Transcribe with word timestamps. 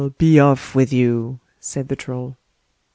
be 0.17 0.39
off 0.39 0.73
with 0.73 0.91
you", 0.91 1.39
said 1.59 1.87
the 1.87 1.95
Troll. 1.95 2.35